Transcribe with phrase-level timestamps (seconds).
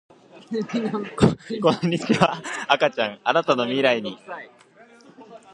[1.61, 4.17] こんにちは赤ちゃんあなたの未来に